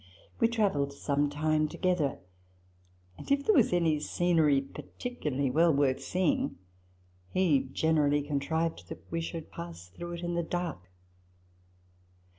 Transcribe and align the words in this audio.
We 0.39 0.47
travelled 0.47 0.93
some 0.93 1.29
time 1.29 1.67
together; 1.67 2.17
and, 3.19 3.31
if 3.31 3.45
there 3.45 3.53
was 3.53 3.71
any 3.71 3.99
scenery 3.99 4.59
particularly 4.59 5.51
well 5.51 5.71
worth 5.71 6.01
seeing, 6.01 6.57
he 7.29 7.65
generally 7.71 8.23
contrived 8.23 8.89
that 8.89 9.05
we 9.11 9.21
should 9.21 9.51
pass 9.51 9.89
through 9.89 10.13
it 10.13 10.21
in 10.23 10.33
the 10.33 10.41
dark. 10.41 10.89